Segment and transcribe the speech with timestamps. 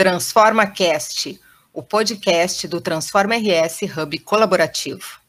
[0.00, 1.38] Transforma Cast,
[1.74, 5.20] o podcast do Transforma RS Hub colaborativo.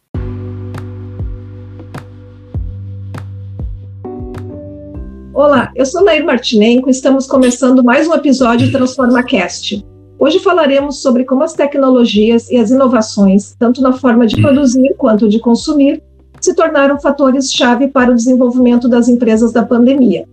[5.33, 9.86] Olá, eu sou Nair Martinenko e estamos começando mais um episódio do Transforma Cast.
[10.18, 15.28] Hoje falaremos sobre como as tecnologias e as inovações, tanto na forma de produzir quanto
[15.28, 16.02] de consumir,
[16.40, 20.26] se tornaram fatores-chave para o desenvolvimento das empresas da pandemia.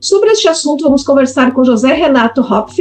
[0.00, 2.78] Sobre este assunto, vamos conversar com José Renato Hopf,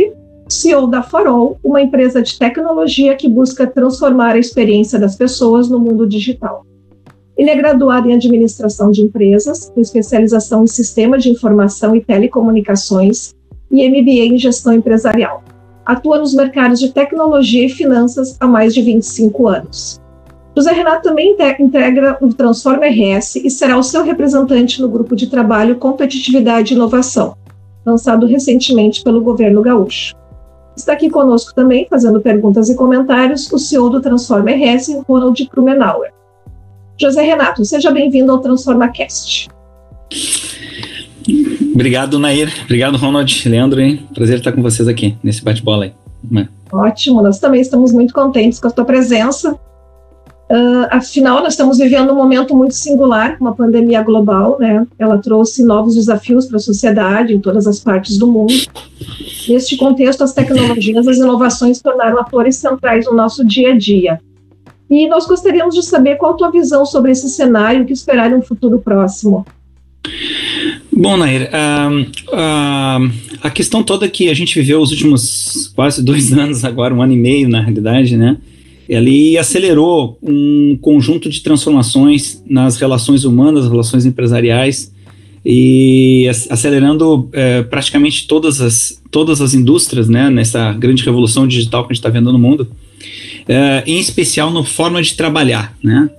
[0.54, 5.80] CEO da Farol, uma empresa de tecnologia que busca transformar a experiência das pessoas no
[5.80, 6.66] mundo digital.
[7.36, 13.34] Ele é graduado em Administração de Empresas, com especialização em Sistema de Informação e Telecomunicações
[13.72, 15.44] e MBA em Gestão Empresarial.
[15.84, 20.00] Atua nos mercados de tecnologia e finanças há mais de 25 anos.
[20.56, 25.28] José Renato também integra o Transforma RS e será o seu representante no grupo de
[25.28, 27.36] trabalho Competitividade e Inovação,
[27.84, 30.14] lançado recentemente pelo governo gaúcho.
[30.76, 36.12] Está aqui conosco também, fazendo perguntas e comentários, o CEO do Transforma RS, Ronald Krumenauer.
[37.00, 39.50] José Renato, seja bem-vindo ao Transforma Cast.
[41.74, 42.52] Obrigado, Nair.
[42.64, 43.82] Obrigado, Ronald, Leandro.
[43.82, 44.08] Hein?
[44.14, 45.94] Prazer estar com vocês aqui nesse bate-bola aí.
[46.72, 49.58] Ótimo, nós também estamos muito contentes com a tua presença.
[50.50, 54.86] Uh, afinal, nós estamos vivendo um momento muito singular, uma pandemia global, né?
[55.00, 58.54] Ela trouxe novos desafios para a sociedade em todas as partes do mundo.
[59.48, 64.20] Neste contexto, as tecnologias, as inovações tornaram atores centrais no nosso dia a dia.
[64.90, 68.30] E nós gostaríamos de saber qual a tua visão sobre esse cenário, o que esperar
[68.30, 69.46] em um futuro próximo.
[70.92, 73.12] Bom, Nair, uh, uh,
[73.42, 77.14] a questão toda que a gente viveu os últimos quase dois anos agora, um ano
[77.14, 78.38] e meio na realidade, né?
[78.94, 84.92] Ele acelerou um conjunto de transformações nas relações humanas, relações empresariais,
[85.46, 91.92] e acelerando é, praticamente todas as, todas as indústrias né, nessa grande revolução digital que
[91.92, 92.68] a gente está vendo no mundo,
[93.48, 95.78] é, em especial na forma de trabalhar.
[95.84, 96.10] Né?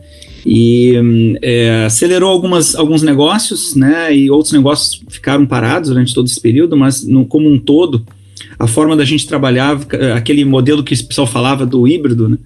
[0.45, 0.93] E
[1.41, 6.77] é, acelerou algumas, alguns negócios, né, e outros negócios ficaram parados durante todo esse período,
[6.77, 8.05] mas no, como um todo,
[8.59, 9.81] a forma da gente trabalhar,
[10.15, 12.37] aquele modelo que o pessoal falava do híbrido, né,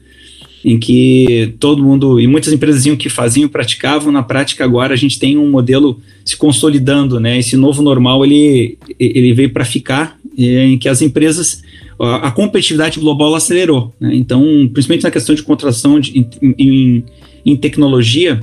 [0.68, 5.18] em que todo mundo, e muitas empresas que faziam, praticavam, na prática agora a gente
[5.18, 7.38] tem um modelo se consolidando, né?
[7.38, 11.62] Esse novo normal, ele, ele veio para ficar, em que as empresas,
[11.98, 14.14] a, a competitividade global acelerou, né?
[14.14, 17.04] Então, principalmente na questão de contratação de, em, em,
[17.46, 18.42] em tecnologia,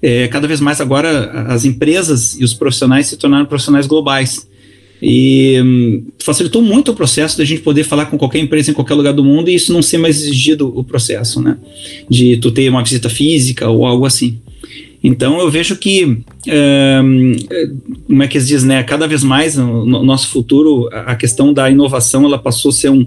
[0.00, 4.46] é, cada vez mais agora as empresas e os profissionais se tornaram profissionais globais.
[5.02, 8.94] E hum, facilitou muito o processo da gente poder falar com qualquer empresa em qualquer
[8.94, 11.58] lugar do mundo e isso não ser mais exigido o processo, né?
[12.08, 14.38] De tu ter uma visita física ou algo assim.
[15.02, 16.16] Então eu vejo que,
[16.46, 16.98] é,
[18.06, 18.82] como é que se diz, né?
[18.82, 23.06] Cada vez mais no nosso futuro a questão da inovação ela passou a ser um,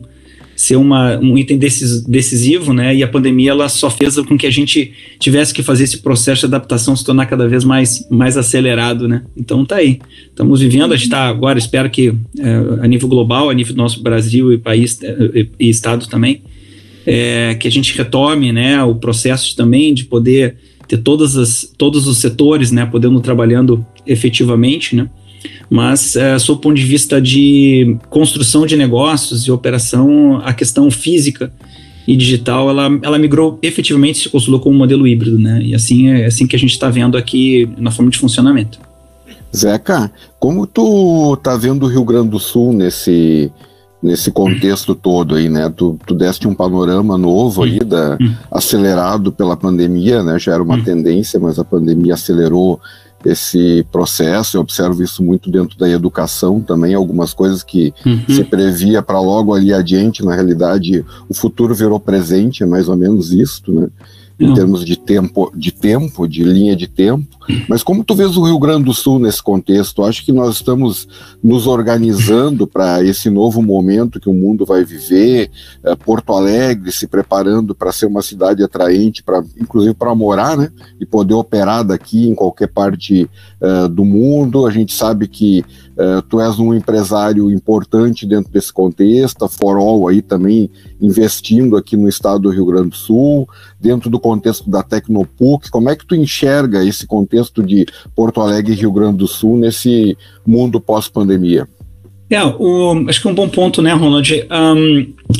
[0.57, 2.95] ser uma, um item decis, decisivo, né?
[2.95, 6.41] E a pandemia ela só fez com que a gente tivesse que fazer esse processo
[6.41, 9.22] de adaptação se tornar cada vez mais, mais acelerado, né?
[9.38, 13.51] Então tá aí, estamos vivendo, a gente está agora, espero que é, a nível global,
[13.51, 16.41] a nível do nosso Brasil e país é, e, estado também,
[17.06, 18.84] é, que a gente retome, né?
[18.84, 20.56] O processo também de poder
[20.88, 22.84] ter todas as, todos os setores, né?
[22.84, 25.07] Podendo trabalhando efetivamente, né?
[25.70, 30.90] Mas é, sob o ponto de vista de construção de negócios e operação, a questão
[30.90, 31.52] física
[32.08, 35.62] e digital, ela, ela migrou efetivamente, se consolidou como um modelo híbrido, né?
[35.62, 38.80] E assim é assim que a gente está vendo aqui na forma de funcionamento.
[39.56, 43.52] Zeca, como tu tá vendo o Rio Grande do Sul nesse,
[44.02, 45.72] nesse contexto todo aí, né?
[45.75, 48.34] Tu, tu deste um panorama novo aí, da, hum.
[48.52, 50.40] acelerado pela pandemia, né?
[50.40, 50.84] Já era uma hum.
[50.84, 52.80] tendência, mas a pandemia acelerou
[53.25, 54.57] esse processo.
[54.57, 58.23] Eu observo isso muito dentro da educação também, algumas coisas que uhum.
[58.28, 62.95] se previa para logo ali adiante, na realidade, o futuro virou presente, é mais ou
[62.95, 63.89] menos isso, né?
[64.39, 67.37] em termos de tempo, de tempo, de linha de tempo.
[67.67, 70.03] Mas como tu vês o Rio Grande do Sul nesse contexto?
[70.03, 71.07] Acho que nós estamos
[71.41, 75.49] nos organizando para esse novo momento que o mundo vai viver.
[75.83, 80.69] É, Porto Alegre se preparando para ser uma cidade atraente, para inclusive para morar, né?
[80.99, 83.29] E poder operar daqui em qualquer parte
[83.61, 84.65] uh, do mundo.
[84.65, 85.63] A gente sabe que
[85.94, 89.45] uh, tu és um empresário importante dentro desse contexto.
[89.45, 93.47] A Forol aí também investindo aqui no estado do Rio Grande do Sul,
[93.79, 95.69] dentro do contexto da Tecnopuc.
[95.69, 97.86] Como é que tu enxerga esse contexto de
[98.16, 101.68] Porto Alegre e Rio Grande do Sul nesse mundo pós-pandemia?
[102.30, 104.45] É, o, acho que é um bom ponto, né, Ronald?
[104.51, 105.00] Um,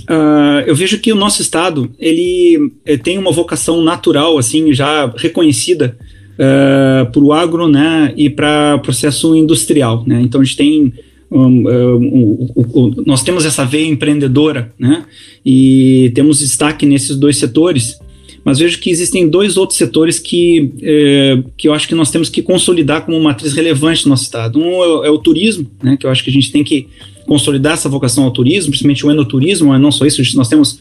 [0.10, 5.12] uh, eu vejo que o nosso estado ele eh, tem uma vocação natural, assim, já
[5.18, 5.98] reconhecida
[6.36, 10.22] uh, para o agro, né, e para processo industrial, né.
[10.22, 10.94] Então a gente tem
[11.30, 15.04] um, um, um, nós temos essa veia empreendedora, né?
[15.46, 18.00] E temos destaque nesses dois setores.
[18.48, 22.30] Mas vejo que existem dois outros setores que, é, que eu acho que nós temos
[22.30, 24.58] que consolidar como matriz relevante no nosso estado.
[24.58, 25.98] Um é, é, o turismo, né?
[25.98, 26.88] Que eu acho que a gente tem que
[27.26, 30.80] consolidar essa vocação ao turismo, principalmente o enoturismo, mas não só isso, nós temos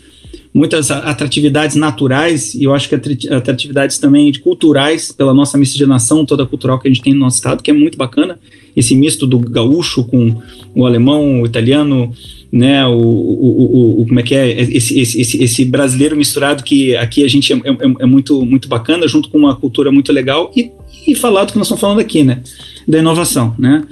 [0.54, 2.94] muitas atratividades naturais e eu acho que
[3.34, 7.64] atratividades também culturais pela nossa miscigenação toda cultural que a gente tem no nosso estado,
[7.64, 8.38] que é muito bacana.
[8.76, 10.40] Esse misto do gaúcho com
[10.72, 12.14] o alemão, o italiano,
[12.52, 17.24] né, o, o, o, como é que é, esse, esse, esse, brasileiro misturado que aqui
[17.24, 17.62] a gente é, é,
[18.00, 20.70] é, muito, muito bacana, junto com uma cultura muito legal e,
[21.06, 22.42] e falar do que nós estamos falando aqui, né,
[22.86, 23.84] da inovação, né.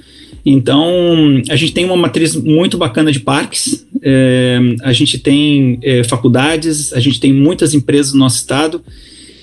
[0.46, 6.04] Então, a gente tem uma matriz muito bacana de parques, é, a gente tem é,
[6.04, 8.82] faculdades, a gente tem muitas empresas no nosso estado,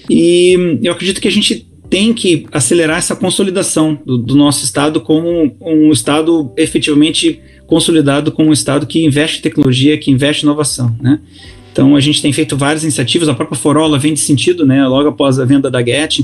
[0.08, 5.02] e eu acredito que a gente tem que acelerar essa consolidação do, do nosso estado
[5.02, 10.46] como um estado efetivamente consolidado como um estado que investe em tecnologia, que investe em
[10.46, 11.22] inovação, né?
[11.72, 15.08] Então, a gente tem feito várias iniciativas, a própria Forola vem de sentido, né, logo
[15.08, 16.20] após a venda da Get,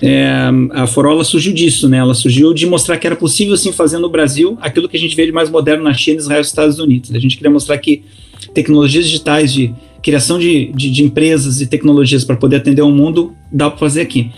[0.00, 0.32] é,
[0.72, 1.98] a Forola surgiu disso, né?
[1.98, 5.14] Ela surgiu de mostrar que era possível sim fazer no Brasil aquilo que a gente
[5.14, 7.14] vê de mais moderno na China, Israel e Estados Unidos.
[7.14, 8.02] A gente queria mostrar que
[8.54, 13.34] tecnologias digitais de criação de, de, de empresas e tecnologias para poder atender o mundo
[13.52, 14.30] dá para fazer aqui.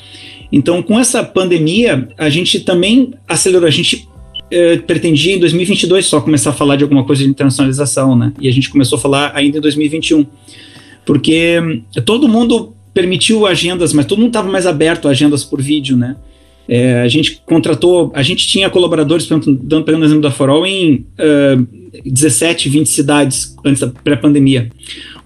[0.50, 3.68] Então, com essa pandemia, a gente também acelerou.
[3.68, 4.08] A gente
[4.86, 8.32] pretendia em 2022 só começar a falar de alguma coisa de internacionalização, né?
[8.40, 10.26] E a gente começou a falar ainda em 2021,
[11.04, 11.58] porque
[12.04, 16.16] todo mundo permitiu agendas, mas todo mundo estava mais aberto a agendas por vídeo, né?
[16.68, 21.04] É, a gente contratou, a gente tinha colaboradores, dando pegando o exemplo da Forol, em
[21.18, 21.66] uh,
[22.04, 24.70] 17, 20 cidades antes da pré-pandemia.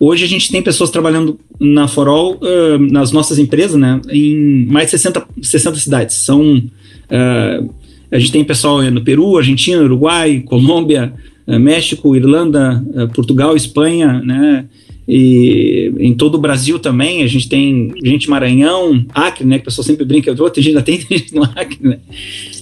[0.00, 4.86] Hoje a gente tem pessoas trabalhando na Forol, uh, nas nossas empresas, né, em mais
[4.86, 6.16] de 60, 60 cidades.
[6.16, 7.74] São, uh,
[8.10, 11.12] a gente tem pessoal no Peru, Argentina, Uruguai, Colômbia,
[11.46, 14.66] México, Irlanda, Portugal, Espanha, né,
[15.08, 19.56] e em todo o Brasil também, a gente tem gente Maranhão, Acre, né?
[19.56, 21.98] Que o pessoal sempre brinca, oh, tem gente, ainda tem gente no Acre, né?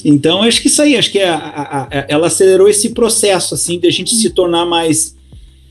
[0.04, 3.78] Então, acho que isso aí, acho que a, a, a, ela acelerou esse processo, assim,
[3.78, 5.16] de a gente se tornar mais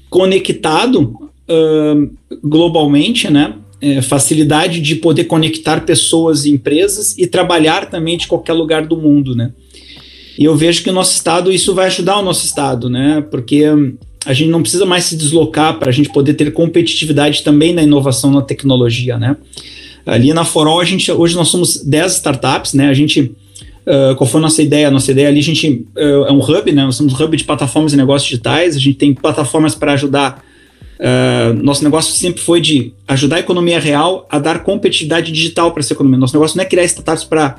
[0.09, 1.13] conectado
[1.47, 2.11] uh,
[2.43, 3.55] globalmente, né?
[3.79, 8.95] É, facilidade de poder conectar pessoas e empresas e trabalhar também de qualquer lugar do
[8.95, 9.51] mundo, né?
[10.37, 13.23] E eu vejo que o nosso estado, isso vai ajudar o nosso estado, né?
[13.29, 13.65] Porque
[14.25, 17.83] a gente não precisa mais se deslocar para a gente poder ter competitividade também na
[17.83, 19.37] inovação na tecnologia, né?
[20.05, 22.87] Ali na Forol, a gente, hoje nós somos 10 startups, né?
[22.87, 24.87] A gente, uh, qual foi a nossa ideia?
[24.87, 26.83] A nossa ideia ali, a gente uh, é um hub, né?
[26.83, 30.43] Nós somos um hub de plataformas e negócios digitais, a gente tem plataformas para ajudar
[31.03, 35.81] Uh, nosso negócio sempre foi de ajudar a economia real a dar competitividade digital para
[35.81, 36.17] essa economia.
[36.17, 37.57] Nosso negócio não é criar startups para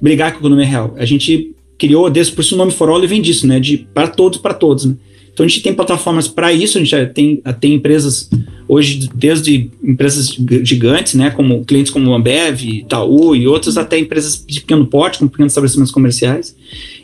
[0.00, 0.94] brigar com a economia real.
[0.96, 3.60] A gente criou, desde por isso o nome For All vem disso, né?
[3.60, 4.84] De para todos, para todos.
[4.84, 4.94] Né?
[5.34, 8.30] Então a gente tem plataformas para isso, a gente já tem, tem empresas
[8.68, 10.28] hoje, desde empresas
[10.62, 15.28] gigantes, né, como clientes como Ambev, Itaú e outros, até empresas de pequeno porte, como
[15.28, 16.56] pequenos estabelecimentos comerciais.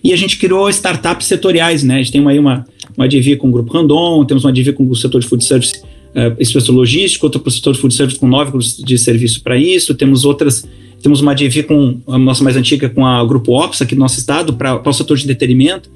[0.03, 1.97] E a gente criou startups setoriais, né?
[1.97, 2.65] A gente tem aí uma,
[2.97, 5.83] uma DV com o Grupo Randon, temos uma DV com o setor de food service,
[6.15, 9.57] uh, logístico, outra para o setor de food service com nove grupos de serviço para
[9.57, 10.65] isso, temos outras
[11.03, 14.19] temos uma DV com a nossa mais antiga com a Grupo Ops aqui do nosso
[14.19, 15.91] estado para o setor de entretenimento.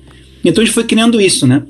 [0.45, 1.63] Então a gente foi criando isso, né?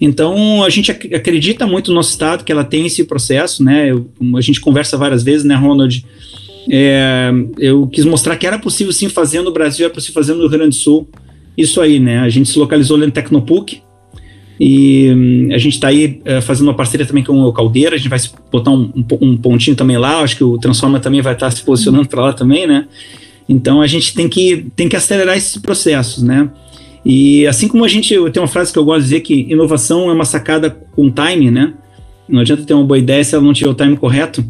[0.00, 3.90] Então, a gente ac acredita muito no nosso Estado que ela tem esse processo, né?
[3.90, 6.04] Eu, a gente conversa várias vezes, né, Ronald?
[6.70, 10.40] É, eu quis mostrar que era possível sim fazer no Brasil, era possível fazer no
[10.40, 11.06] Rio Grande do Sul.
[11.56, 12.20] Isso aí, né?
[12.20, 13.82] A gente se localizou ali no Tecnopuc
[14.62, 17.94] e hum, a gente está aí é, fazendo uma parceria também com o Caldeira.
[17.94, 18.18] A gente vai
[18.52, 20.20] botar um, um, um pontinho também lá.
[20.20, 22.86] Acho que o Transforma também vai estar tá se posicionando para lá também, né?
[23.48, 26.50] Então a gente tem que, tem que acelerar esses processos, né?
[27.02, 29.46] E assim como a gente, eu tenho uma frase que eu gosto de dizer que
[29.50, 31.72] inovação é uma sacada com time, né?
[32.28, 34.44] Não adianta ter uma boa ideia se ela não tiver o time correto.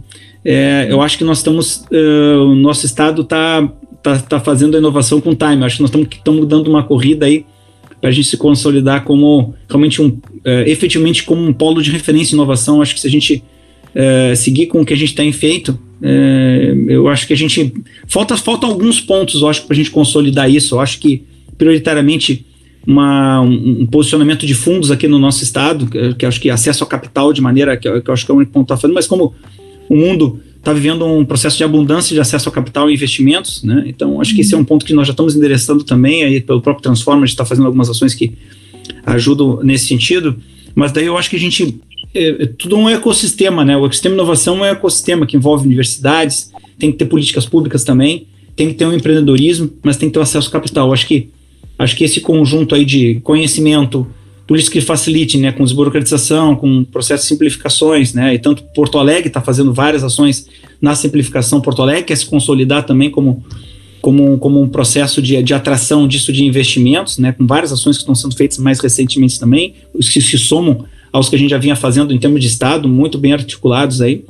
[0.44, 4.78] É, eu acho que nós estamos, uh, o nosso estado está tá, tá fazendo a
[4.78, 5.58] inovação com time.
[5.58, 7.46] Eu acho que nós estamos dando uma corrida aí
[8.00, 12.34] para a gente se consolidar como realmente um, uh, efetivamente como um polo de referência
[12.34, 12.80] em inovação.
[12.80, 13.42] Acho que se a gente
[13.94, 15.78] uh, seguir com o que a gente tem feito,
[16.88, 17.74] eu acho que a gente
[18.06, 20.76] falta falta alguns pontos, eu acho, para a gente consolidar isso.
[20.76, 21.24] Eu acho que
[21.58, 22.46] prioritariamente
[22.86, 26.82] uma, um, um, posicionamento de fundos aqui no nosso estado, que, que acho que acesso
[26.82, 28.80] ao capital de maneira que, que eu acho que é o único ponto que está
[28.80, 29.34] falando, mas como
[29.88, 33.84] o mundo está vivendo um processo de abundância de acesso ao capital e investimentos, né?
[33.86, 36.60] Então acho que esse é um ponto que nós já estamos endereçando também aí pelo
[36.60, 38.32] próprio Transforma, a gente está fazendo algumas ações que
[39.04, 40.36] ajudam nesse sentido,
[40.74, 41.80] mas daí eu acho que a gente
[42.14, 43.76] é, é tudo um ecossistema, né?
[43.76, 47.82] O ecossistema de inovação é um ecossistema que envolve universidades, tem que ter políticas públicas
[47.82, 50.92] também, tem que ter um empreendedorismo, mas tem que ter o acesso ao capital.
[50.92, 51.28] Acho que
[51.80, 54.06] Acho que esse conjunto aí de conhecimento,
[54.50, 59.28] políticas que facilitem, né, com desburocratização, com processo de simplificações, né, e tanto Porto Alegre
[59.28, 60.48] está fazendo várias ações
[60.82, 63.44] na simplificação, Porto Alegre quer se consolidar também como,
[64.02, 68.02] como, como um processo de, de atração disso de investimentos, né, com várias ações que
[68.02, 71.58] estão sendo feitas mais recentemente também, os que se somam aos que a gente já
[71.58, 74.24] vinha fazendo em termos de Estado, muito bem articulados aí.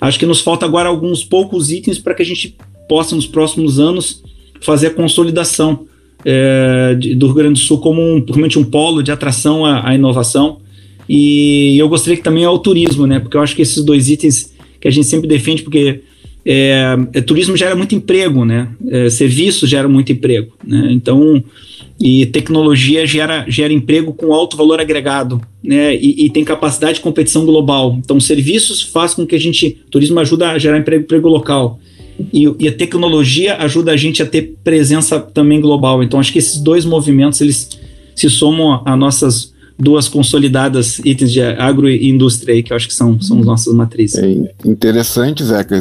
[0.00, 2.54] Acho que nos falta agora alguns poucos itens para que a gente
[2.88, 4.22] possa, nos próximos anos,
[4.60, 5.88] fazer a consolidação
[6.28, 9.94] é, do Rio Grande do Sul como um, realmente um polo de atração à, à,
[9.94, 10.58] inovação.
[11.08, 13.20] E eu gostaria que também ao turismo, né?
[13.20, 16.00] Porque eu acho que esses dois itens que a gente sempre defende, porque
[16.44, 18.68] é, é, turismo gera muito emprego, né?
[18.88, 20.88] É, serviço gera muito emprego, né?
[20.90, 21.44] Então,
[22.00, 25.94] e tecnologia gera, gera emprego com alto valor agregado, né?
[25.94, 27.96] E, e, tem capacidade de competição global.
[28.04, 31.78] Então, serviços faz com que a gente, turismo ajuda a gerar emprego, emprego local.
[32.32, 36.02] E, e, a tecnologia ajuda a gente a ter presença também global.
[36.02, 37.78] Então, acho que esses dois movimentos eles
[38.14, 42.88] se somam a nossas duas consolidadas itens de agro e indústria aí, que eu acho
[42.88, 44.18] que são, são as nossas matrizes.
[44.18, 44.30] É
[44.64, 45.78] interessante, Zeca,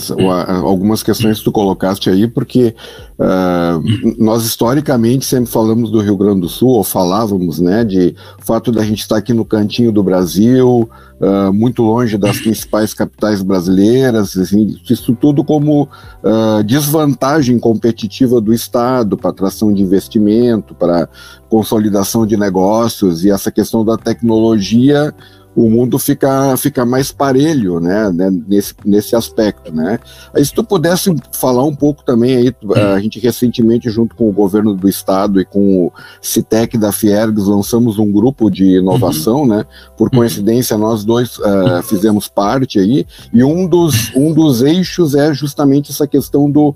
[0.64, 2.76] algumas questões que tu colocaste aí, porque
[3.18, 8.72] uh, nós historicamente sempre falamos do Rio Grande do Sul, ou falávamos, né, de fato
[8.72, 14.38] da gente estar aqui no cantinho do Brasil, uh, muito longe das principais capitais brasileiras,
[14.38, 21.10] assim, isso tudo como uh, desvantagem competitiva do Estado para atração de investimento, para
[21.50, 25.14] consolidação de negócios e essa questão da tecnologia
[25.56, 30.00] o mundo fica, fica mais parelho, né, né, nesse, nesse aspecto, né.
[30.34, 32.54] Aí se tu pudesse falar um pouco também aí,
[32.94, 37.48] a gente recentemente junto com o governo do estado e com o Citec da Fiergs
[37.48, 39.48] lançamos um grupo de inovação, uhum.
[39.48, 39.66] né,
[39.98, 40.20] por uhum.
[40.20, 45.92] coincidência nós dois uh, fizemos parte aí, e um dos, um dos eixos é justamente
[45.92, 46.76] essa questão do,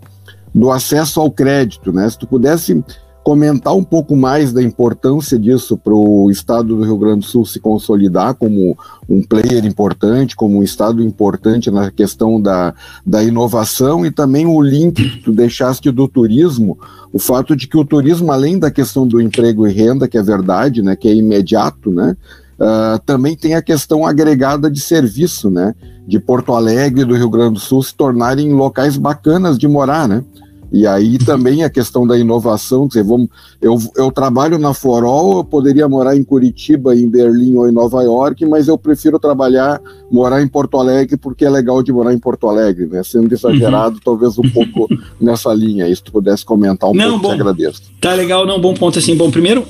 [0.56, 2.82] do acesso ao crédito, né, se tu pudesse
[3.30, 7.46] comentar um pouco mais da importância disso para o estado do Rio Grande do Sul
[7.46, 8.76] se consolidar como
[9.08, 12.74] um player importante, como um estado importante na questão da,
[13.06, 16.76] da inovação e também o link que tu deixaste do turismo,
[17.14, 20.24] o fato de que o turismo, além da questão do emprego e renda, que é
[20.24, 22.18] verdade, né, que é imediato, né,
[22.60, 25.74] Uh, também tem a questão agregada de serviço, né?
[26.06, 30.10] De Porto Alegre e do Rio Grande do Sul se tornarem locais bacanas de morar,
[30.10, 30.26] né?
[30.72, 33.28] E aí também a questão da inovação, quer dizer, vamos,
[33.62, 38.04] eu, eu trabalho na Forol, eu poderia morar em Curitiba, em Berlim ou em Nova
[38.04, 42.20] York, mas eu prefiro trabalhar, morar em Porto Alegre, porque é legal de morar em
[42.20, 43.02] Porto Alegre, né?
[43.04, 44.02] Sendo exagerado, uhum.
[44.04, 44.88] talvez um pouco
[45.20, 45.94] nessa linha.
[45.94, 47.82] Se tu pudesse comentar um não, pouco, bom, te agradeço.
[48.00, 49.16] Tá legal, não, bom ponto assim.
[49.16, 49.66] Bom, primeiro,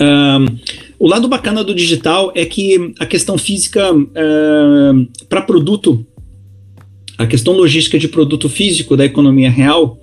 [0.00, 0.56] um,
[0.98, 3.82] o lado bacana do digital é que a questão física
[5.28, 6.06] para produto
[7.18, 9.98] a questão logística de produto físico da economia real,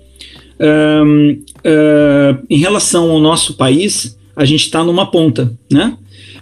[0.60, 5.96] um, uh, em relação ao nosso país, a gente está numa ponta, né?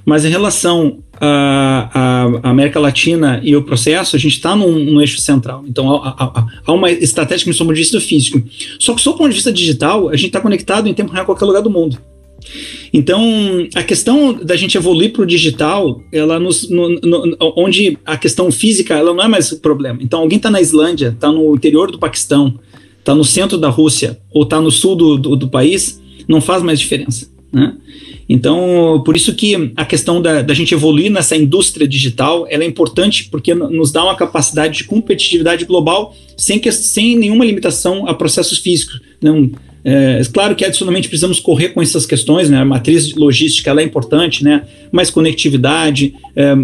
[0.05, 5.19] Mas em relação à, América Latina e o processo, a gente está num, num, eixo
[5.21, 5.65] central.
[5.69, 8.43] Então há, há, há, uma estratégia que me chama de físico.
[8.79, 11.25] Só que, sob o ponto de vista digital, a gente está conectado em tempo real
[11.25, 11.99] a qualquer lugar do mundo.
[12.93, 18.17] Então, a questão da gente evoluir para o digital, ela nos, no, no, onde a
[18.17, 19.99] questão física ela não é mais o problema.
[20.03, 22.59] Então, alguém está na Islândia, está no interior do Paquistão,
[22.99, 26.63] está no centro da Rússia ou está no sul do, do, do, país, não faz
[26.63, 27.29] mais diferença.
[27.53, 27.75] Né?
[28.29, 33.29] Então, por isso que a questão da, da gente evoluir nessa indústria digital é importante
[33.29, 38.59] porque nos dá uma capacidade de competitividade global sem, que, sem nenhuma limitação a processos
[38.59, 39.01] físicos.
[39.21, 39.51] Não,
[39.85, 42.59] é, claro que adicionalmente precisamos correr com essas questões, né?
[42.59, 44.67] A matriz logística é importante, né?
[44.93, 46.55] Mais conectividade, é,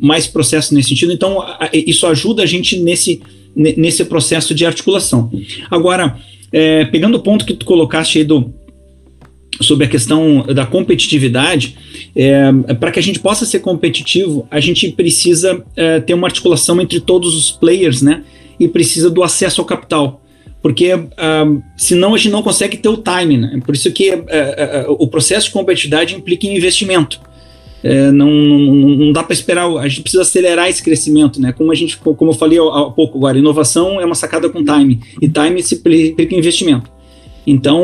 [0.00, 1.12] mais processo nesse sentido.
[1.12, 3.20] Então, a, isso ajuda a gente nesse,
[3.56, 5.30] nesse processo de articulação.
[5.70, 6.18] Agora,
[6.52, 8.52] é, pegando o ponto que tu colocaste aí do,
[9.60, 11.74] sobre a questão da competitividade,
[12.14, 16.78] é, para que a gente possa ser competitivo, a gente precisa é, ter uma articulação
[16.82, 18.24] entre todos os players, né?
[18.60, 20.22] E precisa do acesso ao capital
[20.62, 23.60] porque uh, senão a gente não consegue ter o time, né?
[23.64, 27.20] Por isso que uh, uh, o processo de competitividade implica em investimento.
[27.82, 31.52] É, não, não, não, dá para esperar, a gente precisa acelerar esse crescimento, né?
[31.52, 35.00] Como a gente, como eu falei há pouco agora, inovação é uma sacada com time
[35.22, 36.90] e time se implica em investimento.
[37.50, 37.82] Então,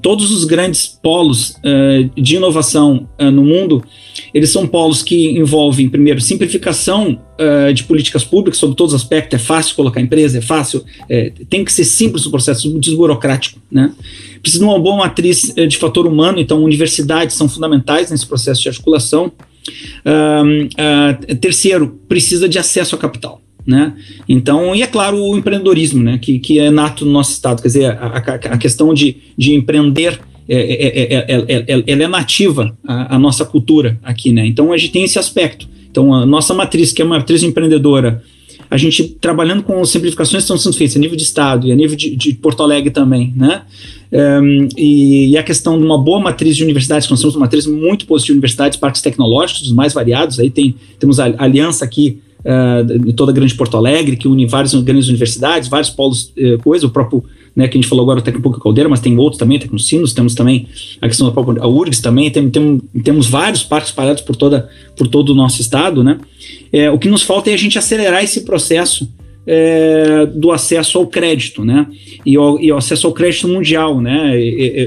[0.00, 3.82] todos os grandes polos uh, de inovação uh, no mundo,
[4.32, 9.40] eles são polos que envolvem, primeiro, simplificação uh, de políticas públicas sobre todos os aspectos.
[9.40, 13.60] É fácil colocar empresa, é fácil, é, tem que ser simples o processo, desburocrático.
[13.68, 13.92] Né?
[14.40, 18.68] Precisa de uma boa matriz de fator humano, então universidades são fundamentais nesse processo de
[18.68, 19.32] articulação.
[21.40, 23.94] terceiro, precisa de acesso a capital né?
[24.28, 26.18] Então, e é claro, o empreendedorismo, né?
[26.18, 29.54] Que, que é nato no nosso estado, quer dizer, a, a, a questão de, de
[29.54, 34.46] empreender é, é, ela é nativa à, nossa cultura aqui, né?
[34.46, 35.68] Então a gente tem esse aspecto.
[35.90, 38.22] Então a nossa matriz, que é uma matriz empreendedora,
[38.70, 41.76] a gente trabalhando com simplificações que estão sendo feitas a nível de estado e a
[41.76, 43.62] nível de, de Porto Alegre também, né?
[44.12, 47.66] Um, e, e, a questão de uma boa matriz de universidades, nós temos uma matriz
[47.66, 52.20] muito positiva de universidades, parques tecnológicos, os mais variados, aí tem, temos a aliança aqui
[52.46, 56.86] uh, toda a grande Porto Alegre, que une várias grandes universidades, vários polos, uh, coisa,
[56.86, 57.24] o próprio
[57.54, 60.34] né, que a gente falou agora o Tecnopouco Caldeira, mas tem outros também, Tecnocinos, temos
[60.34, 60.68] também
[61.00, 64.68] a questão da própria a URGS também, tem, tem, temos vários parques espalhados por, toda,
[64.94, 66.18] por todo o nosso estado, né?
[66.70, 69.08] É, o que nos falta é a gente acelerar esse processo
[69.46, 71.86] é, do acesso ao crédito, né?
[72.24, 74.32] E o, e o acesso ao crédito mundial, né?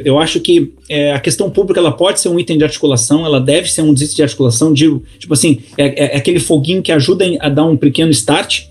[0.03, 3.39] eu acho que é, a questão pública ela pode ser um item de articulação, ela
[3.39, 7.25] deve ser um item de articulação, digo, tipo assim, é, é aquele foguinho que ajuda
[7.39, 8.63] a dar um pequeno start,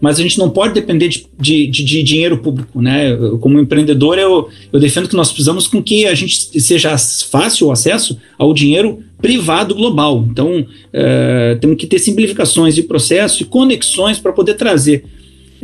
[0.00, 3.12] mas a gente não pode depender de, de, de, de dinheiro público, né?
[3.12, 6.96] Eu, como empreendedor, eu, eu defendo que nós precisamos com que a gente seja
[7.30, 10.26] fácil o acesso ao dinheiro privado global.
[10.30, 15.04] Então, é, temos que ter simplificações de processo e conexões para poder trazer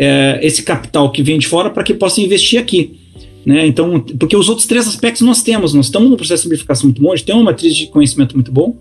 [0.03, 2.99] é, esse capital que vem de fora para que possa investir aqui.
[3.47, 3.67] Né?
[3.67, 7.01] Então, porque os outros três aspectos nós temos, nós estamos no processo de simplificação muito
[7.01, 8.77] bom, a gente tem uma matriz de conhecimento muito bom,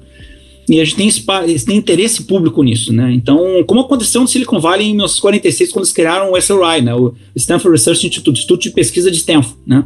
[0.68, 1.10] e a gente tem,
[1.66, 3.12] tem interesse público nisso, né?
[3.12, 6.94] Então, como aconteceu no Silicon Valley em 1946, quando eles criaram o SRI, né?
[6.96, 9.84] O Stanford Research Institute, Instituto de Pesquisa de Stanford, né?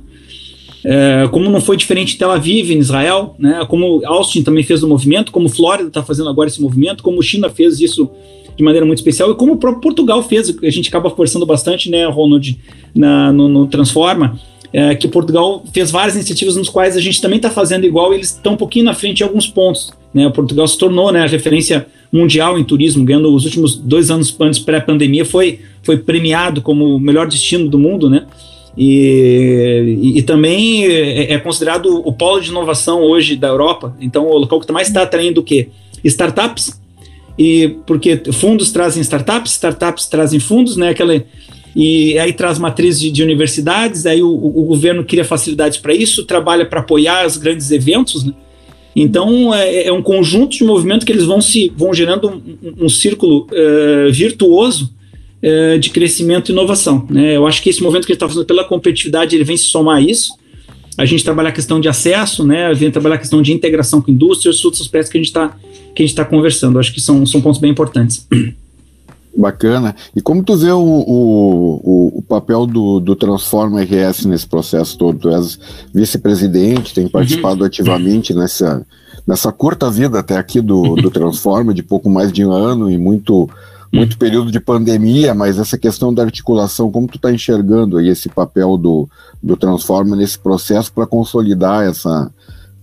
[0.83, 3.65] É, como não foi diferente em Tel Aviv, em Israel, né?
[3.67, 7.49] Como Austin também fez o movimento, como Flórida está fazendo agora esse movimento, como China
[7.49, 8.11] fez isso
[8.55, 11.89] de maneira muito especial e como o próprio Portugal fez, a gente acaba forçando bastante,
[11.89, 12.57] né, Ronald,
[12.95, 14.39] na, no, no Transforma,
[14.71, 18.17] é, que Portugal fez várias iniciativas nos quais a gente também está fazendo igual e
[18.17, 19.93] eles estão um pouquinho na frente em alguns pontos.
[20.13, 20.27] Né?
[20.27, 24.35] O Portugal se tornou né, a referência mundial em turismo, ganhando os últimos dois anos
[24.39, 28.25] antes pré-pandemia, foi, foi premiado como o melhor destino do mundo, né?
[28.77, 33.95] E, e, e, também é, é, considerado o polo de inovação hoje da Europa.
[34.01, 35.69] Então, o local que mais está atraindo o quê?
[36.03, 36.81] Startups,
[37.37, 40.89] e porque fundos trazem startups, startups trazem fundos, né?
[40.89, 41.23] Aquela,
[41.75, 46.25] e aí traz matriz de, de universidades, aí o, o, governo cria facilidades para isso,
[46.25, 48.33] trabalha para apoiar os grandes eventos, né?
[48.95, 52.89] Então é, é, um conjunto de movimento que eles vão se vão gerando um, um
[52.89, 54.89] círculo uh, virtuoso
[55.43, 57.05] uh, de crescimento e inovação.
[57.09, 57.35] Né?
[57.35, 59.97] Eu acho que esse movimento que ele está fazendo pela competitividade ele vem se somar
[59.97, 60.31] a isso.
[60.97, 62.73] A gente trabalhar a questão de acesso, né?
[62.73, 65.55] Vem trabalhar a questão de integração com indústrias, outros aspectos que a gente está
[65.95, 66.77] que a gente está conversando.
[66.77, 68.27] Acho que são, são pontos bem importantes.
[69.35, 69.95] Bacana.
[70.15, 75.19] E como tu vê o, o, o papel do, do Transforma RS nesse processo todo?
[75.19, 75.59] Tu és
[75.93, 77.67] vice-presidente, tem participado uhum.
[77.67, 78.85] ativamente nessa,
[79.27, 82.97] nessa curta vida até aqui do, do Transforma, de pouco mais de um ano e
[82.97, 83.49] muito,
[83.91, 88.29] muito período de pandemia, mas essa questão da articulação, como tu está enxergando aí esse
[88.29, 89.07] papel do,
[89.41, 92.31] do Transforma nesse processo para consolidar essa,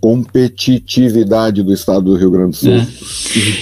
[0.03, 2.73] competitividade do estado do Rio Grande do Sul.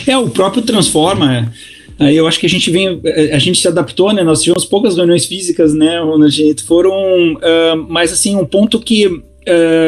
[0.06, 1.52] É, é o próprio Transforma
[2.00, 2.98] Aí eu acho que a gente vem,
[3.30, 4.22] a gente se adaptou, né?
[4.22, 6.62] Nós tivemos poucas reuniões físicas, né, Ronald?
[6.66, 6.94] Foram,
[7.34, 9.22] uh, mas assim, um ponto que uh,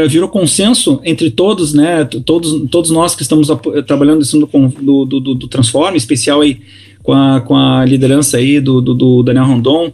[0.08, 2.04] virou consenso entre todos, né?
[2.04, 3.48] Todos, todos nós que estamos
[3.86, 6.60] trabalhando isso do, do, do, do Transform, especial aí
[7.02, 9.92] com a, com a liderança aí do, do, do Daniel Rondon,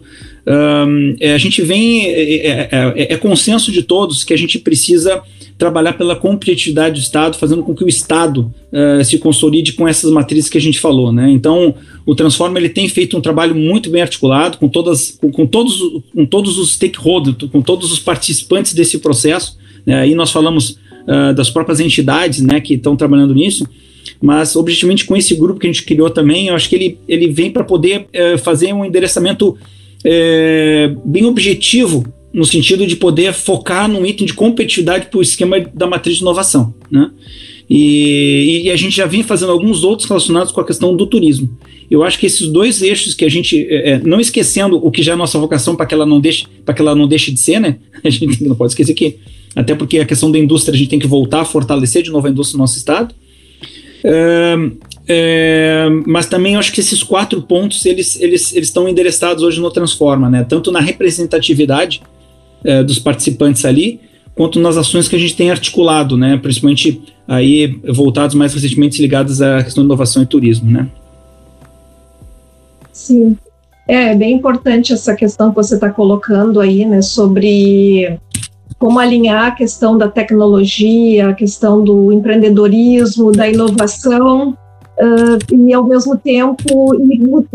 [0.48, 4.58] um, é, a gente vem, é, é, é, é, consenso de todos que a gente
[4.58, 5.22] precisa
[5.58, 10.10] trabalhar pela competitividade do Estado, fazendo com que o Estado uh, se consolide com essas
[10.10, 11.12] matrizes que a gente falou.
[11.12, 11.28] Né?
[11.30, 11.74] Então,
[12.06, 15.82] o Transforma ele tem feito um trabalho muito bem articulado com, todas, com, com todos,
[16.14, 19.58] com todos os stakeholders, com todos os participantes desse processo.
[19.84, 20.00] Né?
[20.00, 23.68] Aí nós falamos uh, das próprias entidades né, que estão trabalhando nisso,
[24.20, 27.28] mas objetivamente com esse grupo que a gente criou também, eu acho que ele, ele
[27.28, 29.56] vem para poder uh, fazer um endereçamento
[30.04, 35.60] é, bem objetivo no sentido de poder focar num item de competitividade para o esquema
[35.74, 37.10] da matriz de inovação, né?
[37.70, 41.50] E, e, a gente já vem fazendo alguns outros relacionados com a questão do turismo.
[41.90, 45.02] Eu acho que esses dois eixos que a gente, é, é não esquecendo o que
[45.02, 47.38] já é nossa vocação para que ela não deixe, para que ela não deixe de
[47.38, 47.76] ser, né?
[48.02, 49.18] A gente não pode esquecer que
[49.54, 52.26] até porque a questão da indústria a gente tem que voltar a fortalecer de novo
[52.26, 53.14] a indústria no nosso estado.
[54.04, 54.56] É,
[55.08, 59.70] é, mas também acho que esses quatro pontos eles, eles, eles estão endereçados hoje no
[59.70, 60.44] Transforma, né?
[60.46, 62.02] Tanto na representatividade
[62.64, 64.00] é, dos participantes ali,
[64.34, 66.36] quanto nas ações que a gente tem articulado, né?
[66.36, 70.88] Principalmente aí voltados mais recentemente ligados à questão de inovação e turismo, né?
[72.92, 73.36] Sim,
[73.86, 77.00] é bem importante essa questão que você está colocando aí, né?
[77.00, 78.18] Sobre
[78.78, 84.56] como alinhar a questão da tecnologia, a questão do empreendedorismo, da inovação
[85.00, 86.92] Uh, e ao mesmo tempo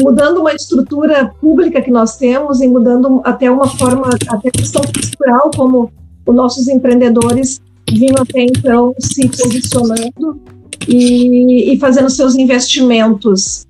[0.02, 5.52] mudando uma estrutura pública que nós temos e mudando até uma forma, até questão cultural,
[5.54, 5.92] como
[6.26, 7.60] os nossos empreendedores
[7.92, 10.40] vinham até então se posicionando
[10.88, 13.68] e, e fazendo seus investimentos.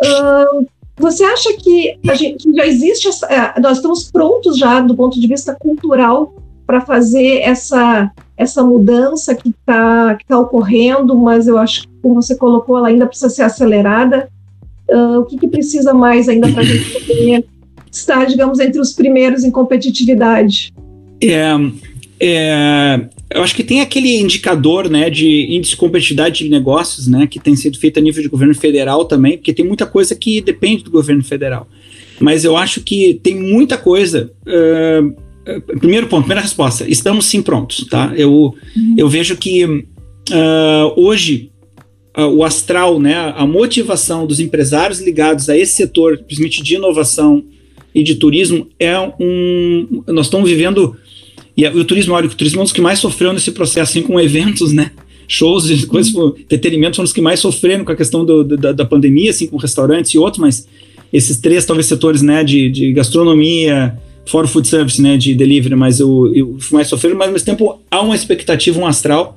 [0.00, 4.96] Uh, você acha que, gente, que já existe, essa, é, nós estamos prontos já do
[4.96, 6.34] ponto de vista cultural
[6.66, 12.14] para fazer essa, essa mudança que está que tá ocorrendo, mas eu acho que, como
[12.14, 14.28] você colocou, ela ainda precisa ser acelerada.
[14.88, 17.44] Uh, o que, que, precisa mais ainda para a gente poder
[17.90, 20.74] estar, digamos, entre os primeiros em competitividade?
[21.22, 21.54] É,
[22.20, 23.00] é,
[23.30, 27.40] eu acho que tem aquele indicador né, de índice de competitividade de negócios, né, que
[27.40, 30.84] tem sido feito a nível de governo federal também, porque tem muita coisa que depende
[30.84, 31.66] do governo federal.
[32.20, 34.30] Mas eu acho que tem muita coisa.
[34.46, 35.14] Uh,
[35.78, 37.86] primeiro ponto, primeira resposta: estamos sim prontos.
[37.88, 38.12] Tá?
[38.16, 38.94] Eu, uhum.
[38.96, 39.84] eu vejo que uh,
[40.96, 41.50] hoje
[42.16, 47.44] uh, o astral, né, a motivação dos empresários ligados a esse setor, principalmente de inovação
[47.94, 50.02] e de turismo, é um.
[50.08, 50.96] Nós estamos vivendo
[51.56, 54.02] e o turismo, olha, o turismo é um dos que mais sofreu nesse processo, assim,
[54.02, 54.90] com eventos, né?
[55.28, 56.34] Shows coisas, uhum.
[56.38, 59.56] entretenimento são os que mais sofreram com a questão do, da, da, pandemia, assim, com
[59.56, 60.66] restaurantes e outros, mas
[61.12, 65.74] esses três, talvez, setores, né, de, de gastronomia, fora o food service, né, de delivery,
[65.76, 69.36] mas o, o mais sofreram, mas ao mesmo tempo há uma expectativa, um astral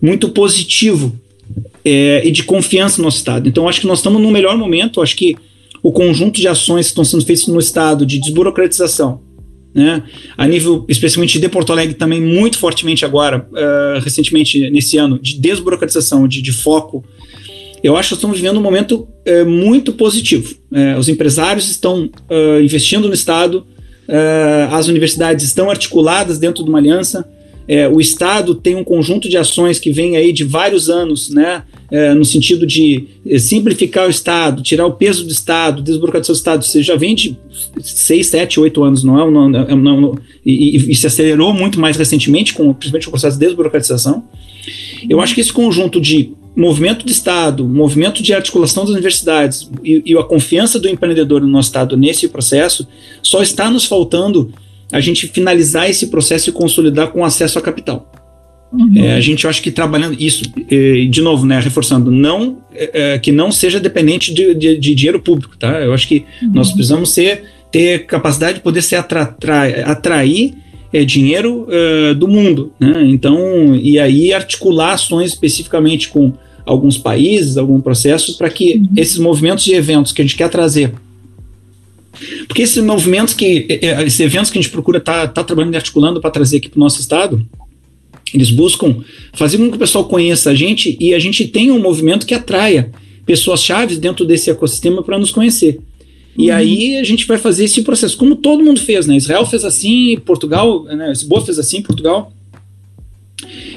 [0.00, 1.14] muito positivo
[1.84, 3.48] é, e de confiança no nosso Estado.
[3.48, 5.36] Então, acho que nós estamos no melhor momento, acho que
[5.82, 9.20] o conjunto de ações que estão sendo feitas no Estado de desburocratização,
[9.74, 10.02] né?
[10.36, 15.38] A nível, especialmente de Porto Alegre, também muito fortemente agora, uh, recentemente, nesse ano, de
[15.38, 17.04] desburocratização, de, de, foco.
[17.82, 20.54] Eu acho que estamos vivendo um momento uh, muito positivo.
[20.72, 22.10] Uh, os empresários estão
[22.62, 23.64] investindo no Estado,
[24.70, 27.24] as universidades estão articuladas dentro de uma aliança,
[27.72, 31.62] é, o Estado tem um conjunto de ações que vem aí de vários anos, né,
[31.88, 36.36] é, no sentido de é, simplificar o Estado, tirar o peso do Estado, desburocratizar o
[36.36, 36.64] Estado.
[36.64, 37.38] Você já vem de
[37.80, 39.30] seis, sete, oito anos, não é?
[39.30, 43.38] Não, não, não e, e, e, se acelerou muito mais recentemente, com, principalmente o processo
[43.38, 44.24] de desburocratização.
[45.08, 50.02] Eu acho que esse conjunto de movimento do Estado, movimento de articulação das universidades e,
[50.04, 52.86] e a confiança do empreendedor no nosso Estado nesse processo
[53.22, 54.52] só está nos faltando
[54.92, 58.10] a gente finalizar esse processo e consolidar com acesso a capital.
[58.72, 58.92] Uhum.
[58.96, 60.44] É, a gente acha que trabalhando isso,
[61.10, 65.20] de novo, né, reforçando, não é, é, que não seja dependente de, de, de, dinheiro
[65.20, 65.80] público, tá?
[65.80, 66.52] Eu acho que uhum.
[66.54, 69.34] nós precisamos ser, ter capacidade de poder ser atra,
[69.86, 70.54] atrair
[70.92, 73.04] é, dinheiro uh, do mundo, né?
[73.06, 76.32] Então, e aí articular ações especificamente com
[76.66, 78.88] alguns países, algum processo, para que uhum.
[78.96, 80.92] esses movimentos e eventos que a gente quer trazer
[82.46, 85.44] porque esses movimentos que, é, é, esses eventos que a gente procura estar tá, tá
[85.44, 87.44] trabalhando e articulando para trazer aqui para o nosso estado,
[88.34, 91.80] eles buscam fazer com que o pessoal conheça a gente e a gente tenha um
[91.80, 92.90] movimento que atraia
[93.24, 95.80] pessoas chaves dentro desse ecossistema para nos conhecer.
[96.40, 96.56] E uhum.
[96.56, 99.16] aí a gente vai fazer esse processo, como todo mundo fez, né?
[99.16, 101.08] Israel fez assim, Portugal, né?
[101.08, 102.32] Lisboa fez assim, Portugal.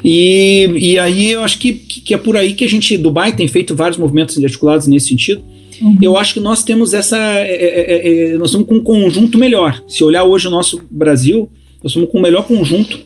[0.02, 3.48] E, e aí eu acho que, que é por aí que a gente, Dubai tem
[3.50, 5.44] feito vários movimentos articulados nesse sentido.
[5.82, 5.98] Uhum.
[6.02, 7.18] Eu acho que nós temos essa.
[7.18, 9.84] É, é, é, é, nós estamos com um conjunto melhor.
[9.86, 11.50] Se olhar hoje o nosso Brasil,
[11.84, 12.98] nós estamos com o melhor conjunto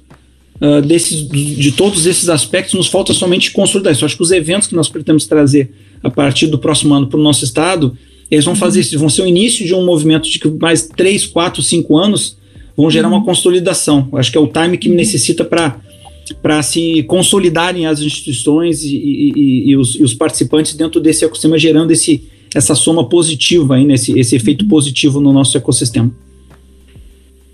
[0.61, 2.75] uh, desses, de todos esses aspectos.
[2.75, 4.03] Nos falta somente consolidar isso.
[4.03, 5.71] Eu acho que os eventos que nós pretendemos trazer
[6.03, 7.97] a partir do próximo ano para o nosso estado,
[8.29, 11.25] eles vão fazer isso, vão ser o início de um movimento de que mais 3,
[11.27, 12.37] 4, 5 anos
[12.75, 13.25] vão gerar uma uhum.
[13.25, 14.09] consolidação.
[14.13, 15.79] Acho que é o time que necessita para
[16.41, 21.57] para se consolidarem as instituições e, e, e, os, e, os, participantes dentro desse ecossistema,
[21.57, 26.11] gerando esse, essa soma positiva aí, nesse, esse efeito positivo no nosso ecossistema.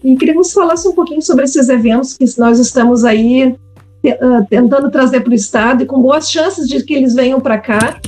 [0.04, 3.56] E queria que você falasse um pouquinho sobre esses eventos que nós estamos aí
[4.06, 7.58] uh, tentando trazer para o Estado e com boas chances de que eles venham para
[7.58, 8.02] cá.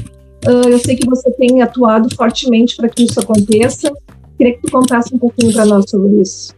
[0.47, 3.91] Uh, eu sei que você tem atuado fortemente para que isso aconteça.
[4.37, 6.53] Queria que tu contasse um pouquinho para nós sobre isso.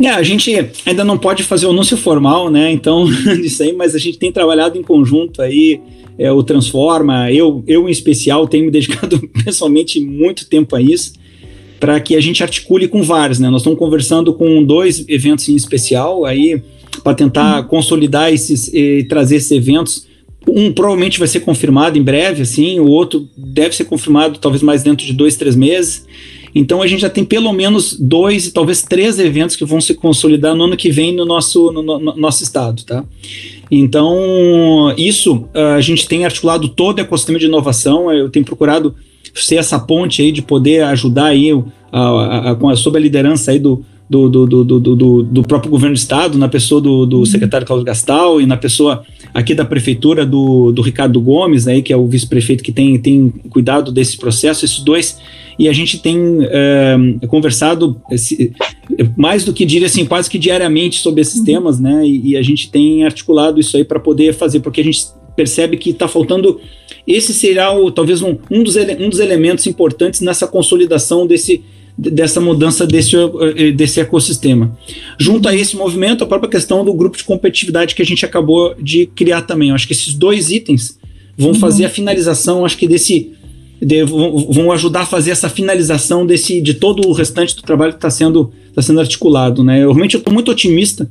[0.00, 0.50] É, a gente
[0.84, 2.70] ainda não pode fazer o anúncio formal, né?
[2.72, 3.04] Então,
[3.40, 5.80] disso aí, mas a gente tem trabalhado em conjunto aí
[6.18, 7.30] é, o Transforma.
[7.32, 11.14] Eu, eu, em especial, tenho me dedicado pessoalmente muito tempo a isso,
[11.78, 13.48] para que a gente articule com vários, né?
[13.48, 16.62] Nós estamos conversando com dois eventos em especial aí,
[17.02, 17.68] para tentar uhum.
[17.68, 20.09] consolidar esses e trazer esses eventos.
[20.48, 24.82] Um provavelmente vai ser confirmado em breve, assim, o outro deve ser confirmado talvez mais
[24.82, 26.06] dentro de dois, três meses.
[26.54, 29.94] Então a gente já tem pelo menos dois e talvez três eventos que vão se
[29.94, 33.04] consolidar no ano que vem no nosso, no, no nosso estado, tá?
[33.70, 38.94] Então, isso ah, a gente tem articulado todo o ecossistema de inovação, eu tenho procurado
[39.34, 41.50] ser essa ponte aí de poder ajudar aí
[41.92, 45.94] a, a, a, sob a liderança aí do, do, do, do, do, do, próprio governo
[45.94, 47.26] do estado, na pessoa do, do uhum.
[47.26, 51.92] secretário Carlos Gastal e na pessoa aqui da prefeitura do, do Ricardo Gomes, aí, que
[51.92, 55.18] é o vice-prefeito que tem, tem cuidado desse processo, esses dois
[55.60, 58.50] e a gente tem uh, conversado esse,
[59.14, 62.02] mais do que diria assim, quase que diariamente sobre esses temas, né?
[62.02, 65.76] E, e a gente tem articulado isso aí para poder fazer, porque a gente percebe
[65.76, 66.58] que está faltando.
[67.06, 71.62] Esse será o, talvez um, um, dos ele, um dos elementos importantes nessa consolidação desse,
[72.00, 74.76] dessa mudança desse, eh, desse ecossistema.
[75.18, 78.74] Junto a esse movimento, a própria questão do grupo de competitividade que a gente acabou
[78.80, 79.68] de criar também.
[79.68, 80.98] Eu acho que esses dois itens
[81.36, 81.54] vão uhum.
[81.54, 83.32] fazer a finalização, acho que desse.
[83.82, 87.98] De, vão ajudar a fazer essa finalização desse, de todo o restante do trabalho que
[87.98, 89.64] está sendo, tá sendo articulado.
[89.64, 89.82] Né?
[89.82, 91.10] Eu realmente estou muito otimista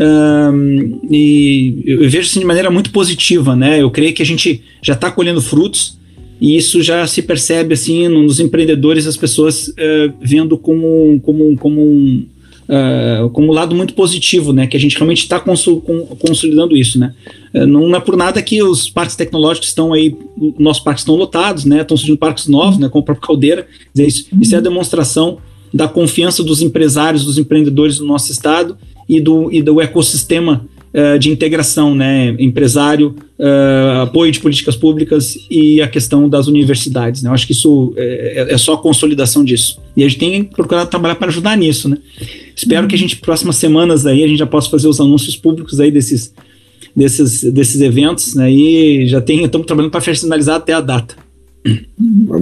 [0.00, 3.56] um, e eu vejo assim de maneira muito positiva.
[3.56, 3.82] Né?
[3.82, 5.98] Eu creio que a gente já está colhendo frutos
[6.40, 11.80] e isso já se percebe assim nos empreendedores, as pessoas uh, vendo como, como, como
[11.80, 12.26] um,
[12.68, 14.66] uh, como um lado muito positivo, né?
[14.66, 17.14] Que a gente realmente está consolidando isso, né?
[17.54, 20.14] Uh, não é por nada que os parques tecnológicos estão aí,
[20.58, 21.82] nossos parques estão lotados, né?
[21.82, 22.88] Estão surgindo parques novos, né?
[22.88, 23.66] Como o próprio Caldeira.
[23.94, 25.38] Dizer, isso, isso é a demonstração
[25.72, 28.76] da confiança dos empresários, dos empreendedores do nosso estado
[29.08, 32.34] e do, e do ecossistema uh, de integração, né?
[32.38, 37.22] Empresário, uh, apoio de políticas públicas e a questão das universidades.
[37.22, 37.28] Né?
[37.28, 39.80] Eu acho que isso é, é, só a consolidação disso.
[39.96, 41.98] E a gente tem procurado trabalhar para ajudar nisso, né?
[42.54, 45.80] Espero que a gente, próximas semanas aí, a gente já possa fazer os anúncios públicos
[45.80, 46.32] aí desses,
[46.94, 48.50] desses, desses eventos, né?
[48.50, 51.16] E já tem, estamos trabalhando para finalizar até a data.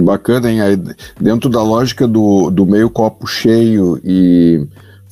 [0.03, 0.61] Bacana, hein?
[0.61, 0.77] Aí,
[1.19, 4.61] dentro da lógica do, do meio copo cheio e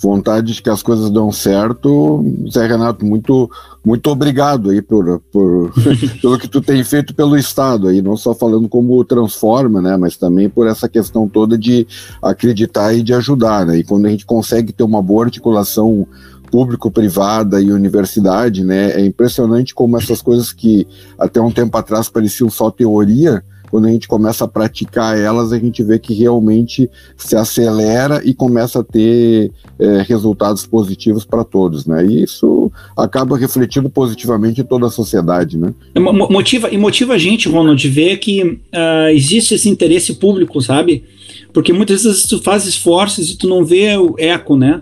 [0.01, 2.25] vontade de que as coisas dão certo.
[2.51, 3.49] Zé Renato, muito,
[3.85, 5.71] muito obrigado aí por, por
[6.21, 10.17] pelo que tu tem feito pelo Estado aí, não só falando como transforma, né, mas
[10.17, 11.85] também por essa questão toda de
[12.21, 16.07] acreditar e de ajudar, né, e quando a gente consegue ter uma boa articulação
[16.49, 20.87] público-privada e universidade, né, é impressionante como essas coisas que
[21.17, 25.57] até um tempo atrás pareciam só teoria, quando a gente começa a praticar elas, a
[25.57, 31.85] gente vê que realmente se acelera e começa a ter é, resultados positivos para todos,
[31.85, 32.05] né?
[32.05, 35.73] E isso acaba refletindo positivamente em toda a sociedade, né?
[35.95, 40.61] É, motiva, e motiva a gente, Ronald, de ver que uh, existe esse interesse público,
[40.61, 41.05] sabe?
[41.53, 44.81] Porque muitas vezes tu faz esforços e tu não vê o eco, né?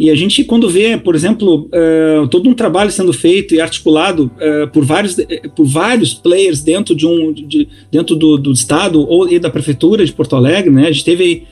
[0.00, 4.30] E a gente, quando vê, por exemplo, uh, todo um trabalho sendo feito e articulado
[4.36, 5.14] uh, por, vários,
[5.54, 10.02] por vários players dentro, de um, de, dentro do, do, Estado ou e da Prefeitura
[10.02, 10.86] de Porto Alegre, né?
[10.86, 11.44] A gente teve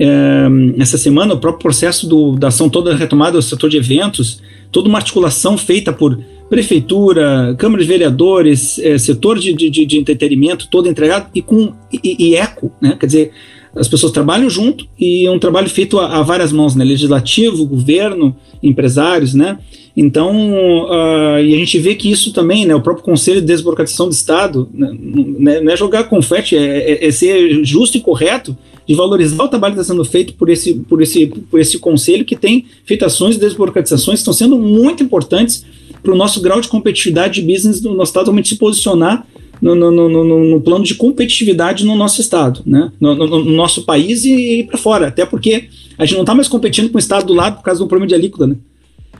[0.00, 4.40] uh, essa semana o próprio processo do, da ação toda retomada do setor de eventos,
[4.72, 10.88] toda uma articulação feita por prefeitura, Câmara de Vereadores, setor de, de, de, entretenimento, todo
[10.88, 12.96] entregado e com e, e eco, né?
[12.98, 13.32] Quer dizer,
[13.74, 16.84] as pessoas trabalham junto e é um trabalho feito a, a várias mãos, né?
[16.84, 19.58] Legislativo, governo, empresários, né?
[19.96, 22.74] Então, uh, e a gente vê que isso também, né?
[22.74, 24.90] O próprio Conselho de Desburocratização do Estado, né,
[25.38, 28.56] né, não é jogar confete, é, é, é, ser justo e correto
[28.86, 32.24] de valorizar o trabalho que está sendo feito por esse, por, esse, por esse conselho
[32.24, 35.64] que tem feito ações de desburocratizações que estão sendo muito importantes
[36.02, 39.26] para o nosso grau de competitividade de business do nosso Estado realmente se posicionar
[39.60, 42.90] no, no, no, no, plano de competitividade no nosso estado, né?
[42.98, 45.08] no, no nosso país e, e para fora.
[45.08, 45.68] Até porque
[45.98, 48.08] a gente não está mais competindo com o estado do lado por causa do problema
[48.08, 48.46] de alíquota.
[48.46, 48.56] Né?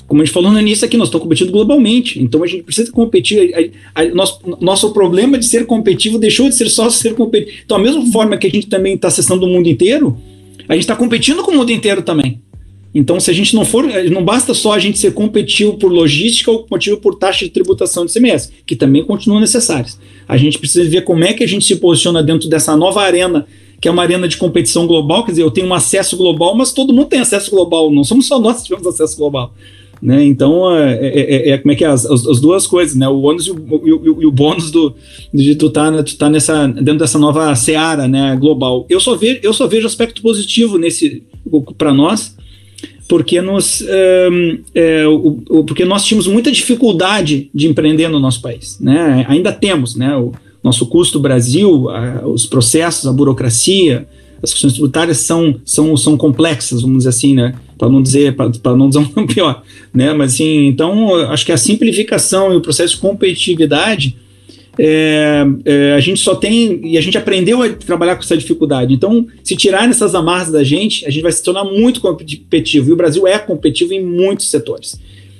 [0.07, 2.21] Como a gente falou no início aqui, nós estamos competindo globalmente.
[2.21, 3.55] Então a gente precisa competir.
[3.55, 7.61] A, a, a, nosso, nosso problema de ser competitivo deixou de ser só ser competitivo.
[7.65, 10.19] Então, a mesma forma que a gente também está acessando o mundo inteiro,
[10.69, 12.41] a gente está competindo com o mundo inteiro também.
[12.95, 16.51] Então, se a gente não for, não basta só a gente ser competitivo por logística
[16.51, 19.99] ou competitivo por taxa de tributação de CMS, que também continuam necessárias.
[20.27, 23.47] A gente precisa ver como é que a gente se posiciona dentro dessa nova arena,
[23.81, 25.25] que é uma arena de competição global.
[25.25, 28.27] Quer dizer, eu tenho um acesso global, mas todo mundo tem acesso global, não somos
[28.27, 29.55] só nós que temos acesso global.
[30.03, 30.25] Né?
[30.25, 31.89] Então, é, é, é, é, como é que é?
[31.89, 33.07] As, as, duas coisas, né?
[33.07, 34.95] O ônus e o, e e o bônus do,
[35.33, 38.87] de tu tá, tu tá nessa, dentro dessa nova seara né, global.
[38.89, 41.23] Eu só, vejo, eu só vejo aspecto positivo nesse
[41.77, 42.35] para nós,
[43.11, 43.83] porque, nos,
[44.73, 48.79] é, o, porque nós tínhamos muita dificuldade de empreender no nosso país.
[48.81, 49.27] Né?
[49.29, 50.17] Ainda temos, né?
[50.17, 54.07] O nosso custo Brasil, a, os processos, a burocracia,
[54.41, 57.57] as questões tributárias são, são, são complexas, vamos dizer assim, né?
[57.77, 60.15] Para não dizer, para não dizer um pior, né?
[60.15, 64.15] Mas assim, então acho que a simplificação e o processo de competitividade
[64.79, 66.81] é, é, a gente só tem.
[66.85, 68.95] E a gente aprendeu a trabalhar com essa dificuldade.
[68.95, 72.91] Então, se tirar essas amarras da gente, a gente vai se tornar muito competitivo.
[72.91, 74.99] E o Brasil é competitivo em muitos setores.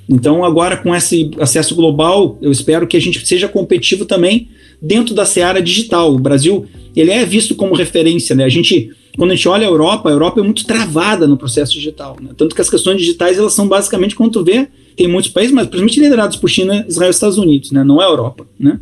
[0.09, 4.49] Então, agora com esse acesso global, eu espero que a gente seja competitivo também
[4.81, 6.13] dentro da seara digital.
[6.13, 8.35] O Brasil ele é visto como referência.
[8.35, 8.43] Né?
[8.43, 11.73] A gente, quando a gente olha a Europa, a Europa é muito travada no processo
[11.73, 12.17] digital.
[12.21, 12.31] Né?
[12.35, 15.67] Tanto que as questões digitais elas são basicamente, quando tu vê, tem muitos países, mas
[15.67, 17.83] principalmente liderados por China, Israel e Estados Unidos, né?
[17.83, 18.45] não é a Europa.
[18.59, 18.79] Né?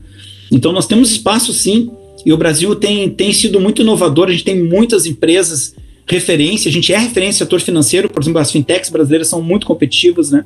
[0.51, 1.91] Então nós temos espaço sim
[2.25, 5.75] E o Brasil tem, tem sido muito inovador, a gente tem muitas empresas
[6.07, 10.31] referência, a gente é referência setor financeiro, por exemplo, as fintechs brasileiras são muito competitivas,
[10.31, 10.43] né?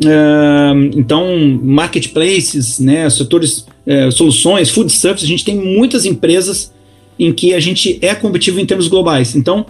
[0.00, 6.72] Uh, então, marketplaces, né, setores, uh, soluções, food service, a gente tem muitas empresas
[7.18, 9.34] em que a gente é competitivo em termos globais.
[9.36, 9.64] Então,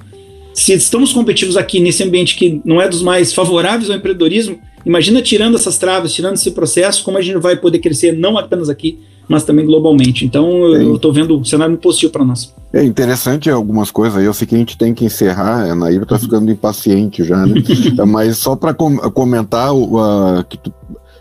[0.53, 5.21] se estamos competitivos aqui nesse ambiente que não é dos mais favoráveis ao empreendedorismo, imagina
[5.21, 8.99] tirando essas travas, tirando esse processo, como a gente vai poder crescer não apenas aqui,
[9.29, 10.25] mas também globalmente.
[10.25, 12.55] Então, eu estou vendo um cenário positivo para nós.
[12.73, 14.25] É interessante algumas coisas aí.
[14.25, 17.63] Eu sei que a gente tem que encerrar, a Naíra está ficando impaciente já, né?
[18.07, 20.73] mas só para com comentar uh, que tu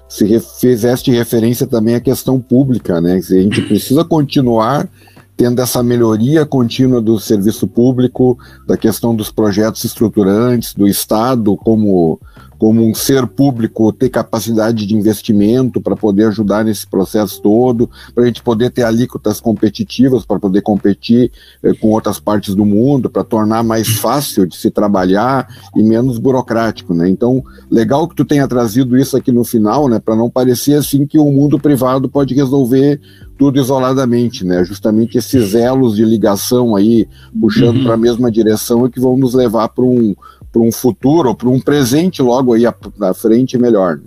[0.07, 3.13] se fizeste referência também à questão pública, né?
[3.15, 4.87] A gente precisa continuar
[5.35, 8.37] tendo essa melhoria contínua do serviço público,
[8.67, 12.19] da questão dos projetos estruturantes, do Estado como,
[12.63, 18.23] como um ser público ter capacidade de investimento para poder ajudar nesse processo todo, para
[18.23, 21.29] a gente poder ter alíquotas competitivas, para poder competir
[21.61, 25.45] eh, com outras partes do mundo, para tornar mais fácil de se trabalhar
[25.75, 27.09] e menos burocrático, né?
[27.09, 31.05] Então, legal que tu tenha trazido isso aqui no final, né, para não parecer assim
[31.05, 32.97] que o mundo privado pode resolver
[33.37, 34.63] tudo isoladamente, né?
[34.63, 37.09] Justamente esses elos de ligação aí,
[37.41, 37.83] puxando uhum.
[37.83, 40.15] para a mesma direção, é que vão nos levar para um,
[40.61, 43.99] um futuro, para um presente logo aí à frente melhor.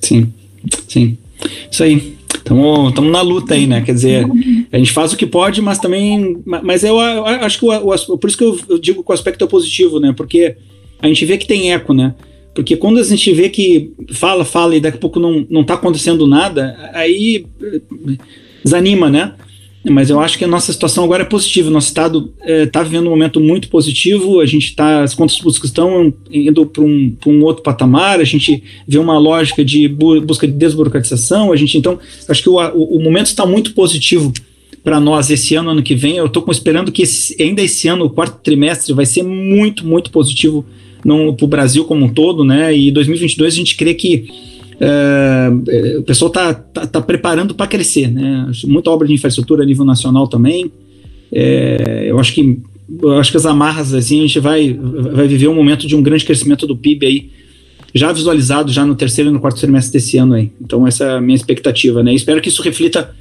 [0.00, 0.32] Sim,
[0.88, 1.18] sim.
[1.70, 2.16] Isso aí.
[2.34, 3.80] Estamos na luta aí, né?
[3.80, 4.26] Quer dizer,
[4.70, 6.40] a gente faz o que pode, mas também.
[6.44, 9.48] Mas eu, acho que o, o, por isso que eu, digo que o aspecto é
[9.48, 10.14] positivo, né?
[10.16, 10.56] Porque
[11.00, 12.14] a gente vê que tem eco, né?
[12.54, 15.74] Porque quando a gente vê que fala, fala e daqui a pouco não, não tá
[15.74, 17.44] acontecendo nada, aí
[18.64, 19.34] desanima, né?
[19.88, 21.70] Mas eu acho que a nossa situação agora é positiva.
[21.70, 24.40] Nosso estado está é, vivendo um momento muito positivo.
[24.40, 28.20] A gente está, as contas públicas estão indo para um, um outro patamar.
[28.20, 31.52] A gente vê uma lógica de bu busca de desburocratização.
[31.52, 34.32] A gente, então, acho que o, o, o momento está muito positivo
[34.82, 36.16] para nós esse ano, ano que vem.
[36.16, 40.10] Eu estou esperando que esse, ainda esse ano, o quarto trimestre, vai ser muito, muito
[40.10, 40.64] positivo
[41.36, 42.76] para o Brasil como um todo, né?
[42.76, 44.26] E 2022 a gente crê que
[44.78, 48.50] é, o pessoal está tá, tá, preparando para crescer, né?
[48.64, 50.70] Muita obra de infraestrutura a nível nacional também.
[51.32, 52.60] É, eu acho que
[53.02, 56.02] eu acho que as amarras assim a gente vai vai viver um momento de um
[56.02, 57.30] grande crescimento do PIB aí
[57.92, 60.52] já visualizado já no terceiro e no quarto trimestre desse ano aí.
[60.60, 62.14] Então essa é a minha expectativa, né?
[62.14, 63.14] Espero que isso reflita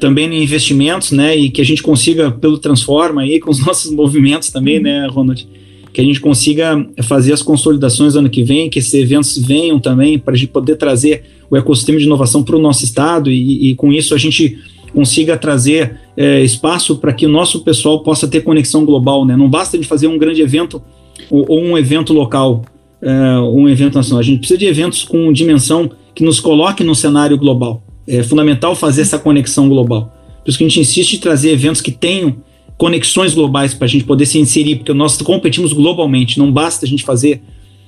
[0.00, 1.36] também em investimentos, né?
[1.36, 5.46] E que a gente consiga pelo transforma aí com os nossos movimentos também, né, Ronald?
[5.92, 10.18] Que a gente consiga fazer as consolidações ano que vem, que esses eventos venham também,
[10.18, 13.74] para a gente poder trazer o ecossistema de inovação para o nosso estado e, e,
[13.74, 14.56] com isso a gente
[14.94, 19.24] consiga trazer é, espaço para que o nosso pessoal possa ter conexão global.
[19.24, 19.36] Né?
[19.36, 20.82] Não basta de fazer um grande evento
[21.28, 22.62] ou, ou um evento local,
[23.02, 24.20] é, um evento nacional.
[24.20, 27.82] A gente precisa de eventos com dimensão que nos coloque no cenário global.
[28.06, 30.14] É fundamental fazer essa conexão global.
[30.44, 32.36] Por isso que a gente insiste em trazer eventos que tenham
[32.80, 36.88] conexões globais para a gente poder se inserir, porque nós competimos globalmente, não basta a
[36.88, 37.42] gente fazer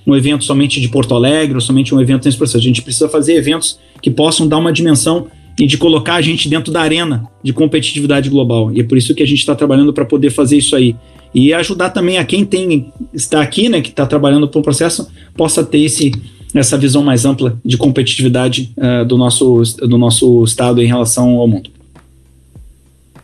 [0.06, 2.58] um evento somente de Porto Alegre ou somente um evento nesse processo.
[2.58, 5.28] A gente precisa fazer eventos que possam dar uma dimensão
[5.58, 8.70] e de colocar a gente dentro da arena de competitividade global.
[8.70, 10.94] E é por isso que a gente está trabalhando para poder fazer isso aí.
[11.34, 15.08] E ajudar também a quem tem está aqui, né, que está trabalhando para um processo,
[15.34, 16.12] possa ter esse,
[16.54, 21.48] essa visão mais ampla de competitividade uh, do, nosso, do nosso estado em relação ao
[21.48, 21.70] mundo.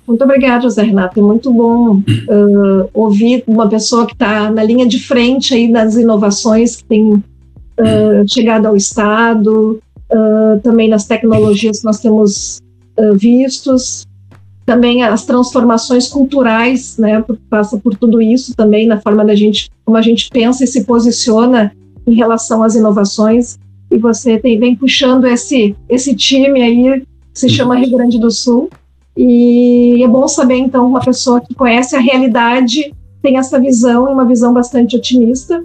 [0.09, 1.21] Muito obrigada, José Renato.
[1.21, 5.97] É muito bom uh, ouvir uma pessoa que está na linha de frente aí das
[5.97, 7.23] inovações que tem uh,
[8.27, 9.79] chegado ao Estado,
[10.11, 12.59] uh, também nas tecnologias que nós temos
[13.14, 14.05] vistos,
[14.66, 19.97] também as transformações culturais, né, passa por tudo isso também na forma da gente, como
[19.97, 21.71] a gente pensa e se posiciona
[22.05, 23.57] em relação às inovações.
[23.88, 27.01] E você tem, vem puxando esse esse time aí
[27.33, 28.68] que se chama Rio Grande do Sul
[29.21, 34.13] e é bom saber, então, uma pessoa que conhece a realidade tem essa visão, e
[34.13, 35.61] uma visão bastante otimista.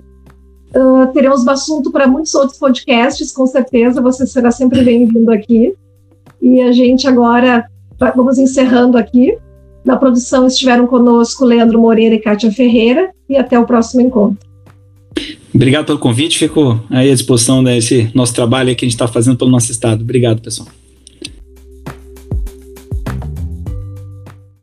[0.75, 5.71] Uh, teremos assunto para muitos outros podcasts, com certeza, você será sempre bem-vindo aqui.
[6.41, 7.63] E a gente agora,
[8.15, 9.37] vamos encerrando aqui.
[9.85, 14.39] Na produção estiveram conosco Leandro Moreira e Kátia Ferreira, e até o próximo encontro.
[15.53, 19.37] Obrigado pelo convite, fico aí à disposição desse nosso trabalho que a gente está fazendo
[19.37, 20.01] pelo nosso estado.
[20.01, 20.67] Obrigado, pessoal.